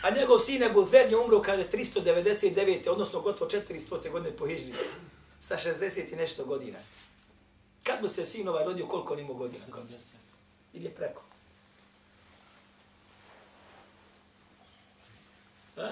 [0.01, 2.89] A njegov sin Ebu Zer je umro, kaže, 399.
[2.89, 4.11] odnosno gotovo 400.
[4.11, 4.73] godine po Hižri.
[5.39, 6.79] Sa 60 i nešto godina.
[7.83, 9.65] Kad mu se sin ovaj rodio, koliko on imao godina?
[10.73, 11.23] Ili je preko?
[15.77, 15.91] A?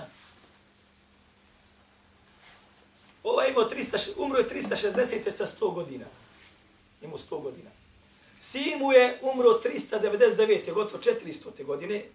[3.24, 5.32] Ovaj imao 300, umro je 360.
[5.32, 6.06] sa 100 godina.
[7.02, 7.70] Imao 100 godina.
[8.40, 10.74] Sin mu je umro 399.
[10.74, 11.64] gotovo 400.
[11.66, 12.06] godine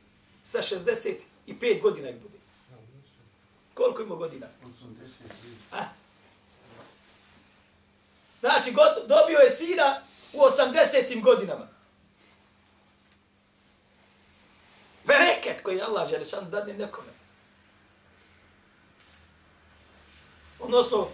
[0.51, 2.39] sa 65 godina ih bude.
[3.75, 4.47] Koliko ima godina?
[4.65, 4.77] 80.
[5.73, 5.85] A?
[8.41, 11.23] Znači, got, dobio je sina u 80.
[11.23, 11.69] godinama.
[15.05, 17.13] Bereket koji Allah žele šan dadne nekome.
[20.59, 21.09] Odnosno,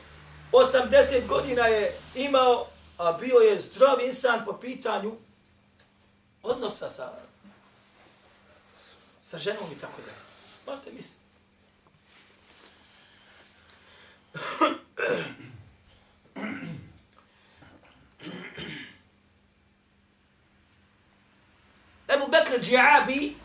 [0.53, 2.67] 80 godina je imao,
[2.99, 5.17] a bio je zdrav insan po pitanju
[6.43, 7.26] odnosa sa
[9.27, 10.23] sa ženom i tako dalje.
[10.67, 11.17] Možete misliti.
[22.09, 23.37] Ebu Bekr Džiabi,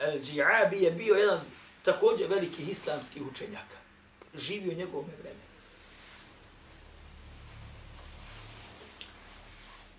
[0.00, 1.40] El Džiabi je bio jedan
[1.82, 3.76] također veliki islamski učenjaka.
[4.34, 5.40] Živio njegovom vremenu.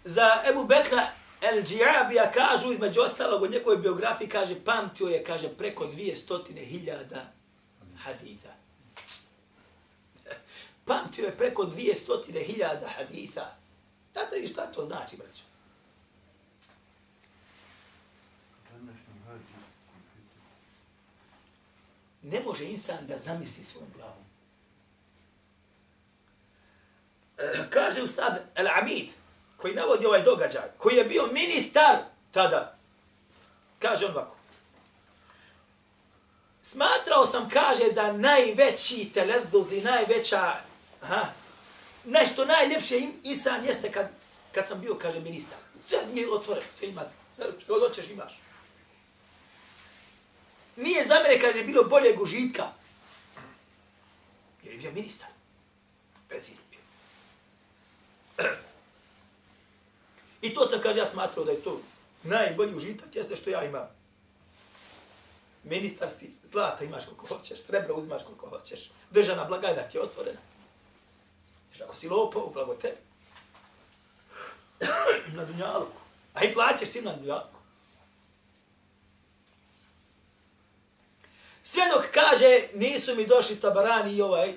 [0.03, 5.49] Za Ebu Bekra El Džiabija kažu, između ostalog u njegovoj biografiji, kaže, pamtio je, kaže,
[5.49, 7.31] preko dvije stotine hiljada
[7.97, 8.53] haditha.
[10.87, 13.55] pamtio je preko dvije stotine hiljada haditha.
[14.13, 15.43] Znate li šta to znači, braćo?
[22.21, 24.23] Ne može insan da zamisli svojom glavom.
[27.73, 29.09] kaže ustav El Amid,
[29.63, 31.95] koji navodi ovaj događaj, koji je bio ministar
[32.31, 32.77] tada,
[33.79, 34.35] kaže on ovako.
[36.61, 40.55] Smatrao sam, kaže, da najveći teledud i najveća,
[41.01, 41.25] aha,
[42.05, 44.11] nešto najljepše im, insan jeste kad,
[44.51, 45.57] kad sam bio, kaže, ministar.
[45.81, 47.01] Sve je otvoreno, sve ima,
[47.35, 48.39] sve što hoćeš imaš.
[50.75, 52.63] Nije za mene, kaže, bilo bolje užitka.
[54.63, 55.29] Jer je bio ministar.
[56.27, 56.79] Prezident bio.
[60.43, 61.79] I to sam, kaže, ja smatrao da je to
[62.23, 63.87] najbolji užitak, jeste što ja imam.
[65.63, 70.39] Ministar si, zlata imaš koliko hoćeš, srebra uzimaš koliko hoćeš, držana blagajna ti je otvorena.
[71.73, 72.97] Jer ako si lopo, ublago tebi.
[75.37, 75.99] na dunjalku.
[76.33, 77.59] A i plaćeš si na dunjalku.
[81.63, 84.53] Sve dok kaže, nisu mi došli tabarani i ovaj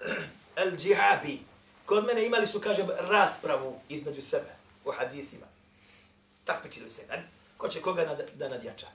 [0.62, 1.40] el džihabi.
[1.84, 4.55] Kod mene imali su, kaže, raspravu između sebe
[4.86, 5.46] u hadithima.
[6.44, 7.02] Takmičili se.
[7.56, 8.86] Ko će koga nad, da nadjača?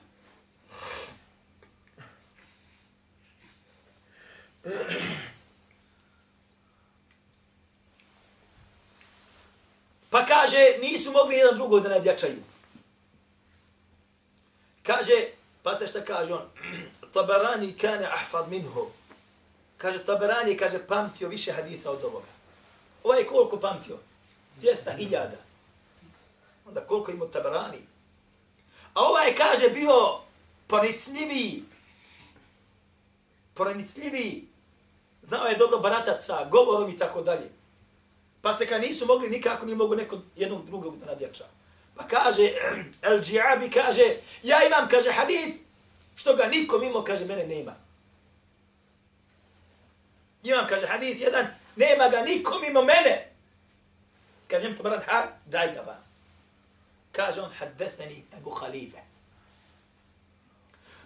[10.10, 12.42] Pa kaže, nisu mogli jedan drugog da nadjačaju.
[14.82, 15.26] Kaže,
[15.62, 16.48] pa se šta kaže on?
[17.14, 18.90] Tabarani kane ahfad minhu.
[19.76, 22.26] Kaže, Tabarani, kaže, pamtio više haditha od ovoga.
[23.04, 23.98] Ovaj je koliko pamtio?
[24.60, 25.51] 200.000
[26.72, 27.78] onda koliko ima tabarani.
[28.94, 29.92] A ovaj kaže bio
[30.66, 31.64] ponicljiviji,
[33.54, 34.44] ponicljiviji,
[35.22, 37.50] znao je dobro baratat sa govorom i tako dalje.
[38.42, 41.44] Pa se kad nisu mogli nikako, nije mogu neko jednog drugog da nadjača.
[41.96, 42.42] Pa kaže,
[43.06, 45.56] El Džiabi kaže, ja imam, kaže, hadith,
[46.16, 47.74] što ga niko mimo, kaže, mene nema.
[50.44, 51.46] Imam, kaže, hadith jedan,
[51.76, 53.32] nema ga niko mimo mene.
[54.48, 56.11] Kaže, im tabaran, ha, daj ga vam.
[57.12, 59.02] Kaže on, haddethani Abu Khalife.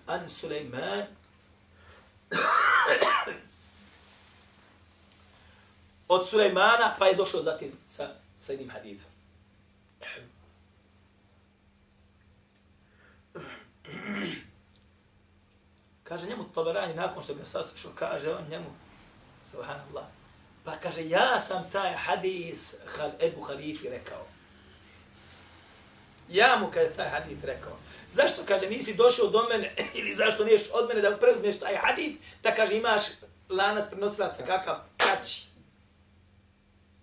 [0.07, 1.07] An Suleiman,
[6.09, 9.11] od Sulejmana, pa je došao zatim sa, sa jednim hadithom.
[16.03, 18.71] Kaže njemu Tabarani, nakon što ga saslušao, kaže on njemu,
[19.51, 20.07] subhanallah,
[20.65, 22.75] pa kaže, ja sam taj hadith
[23.21, 24.36] Ebu Halifi rekao.
[26.29, 27.77] Ja mu kaže taj hadith rekao.
[28.09, 32.19] Zašto kaže nisi došao do mene ili zašto niješ od mene da preuzmeš taj hadith
[32.43, 33.03] da kaže imaš
[33.49, 35.43] lanac prenosilaca kakav kaći.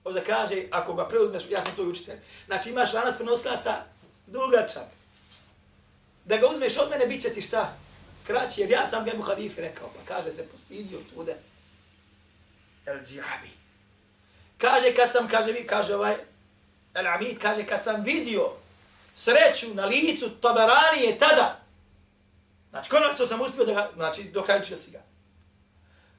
[0.06, 2.18] Možda kaže ako ga preuzmeš, ja sam tvoj učitelj.
[2.46, 3.84] Znači imaš lanac prenosilaca
[4.28, 4.88] dugačak.
[6.26, 7.74] Da ga uzmeš od mene, bit će ti šta?
[8.28, 9.90] Kraći, jer ja sam ga mu hadifi rekao.
[9.90, 11.36] Pa kaže se postidio tude.
[12.86, 13.50] El džihabi.
[14.58, 16.16] Kaže kad sam, kaže vi, kaže ovaj,
[16.94, 18.52] El Amid, kaže kad sam vidio
[19.16, 21.60] sreću na licu Tabarani tada.
[22.70, 25.02] Znači, konačno sam uspio da ga, znači, dokrajčio si ga.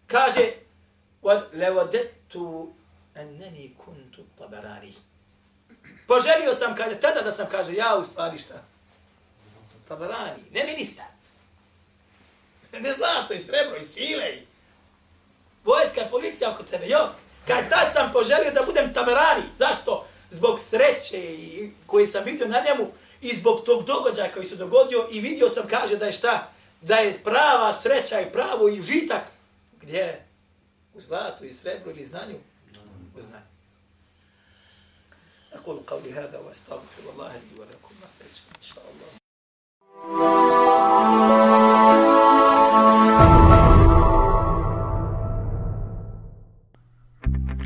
[0.06, 0.52] Kaže,
[1.52, 2.72] levodetu
[3.14, 4.94] enneni kuntu Tabarani.
[6.06, 8.54] Poželio sam, kaže, tada da sam, kaže, ja u stvari šta?
[9.88, 11.06] Tabarani, ne ministar.
[12.80, 14.46] Ne zlato i srebro i svile i
[15.64, 17.10] vojska i policija oko tebe, jok.
[17.46, 20.06] Kad tad sam poželio da budem Tabarani, zašto?
[20.30, 25.08] zbog sreće i koje sam vidio na njemu i zbog tog događaja koji se dogodio
[25.10, 26.50] i vidio sam, kaže, da je šta?
[26.80, 29.22] Da je prava sreća i pravo i užitak,
[29.84, 30.26] Gdje?
[30.94, 32.38] U zlatu i srebru ili znanju?
[33.18, 33.54] U znanju.
[35.54, 39.08] أقول قولي هذا وأستغفر الله لي ولكم ما استجبت إن شاء الله